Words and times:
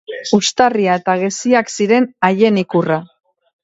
Uztarria 0.37 0.95
eta 1.01 1.15
geziak 1.25 1.71
ziren 1.77 2.11
haien 2.31 2.63
ikurra. 2.67 3.03